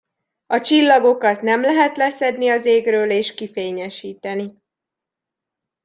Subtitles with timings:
[0.47, 4.61] A csillagokat nem lehet leszedni az égről és kifényesíteni!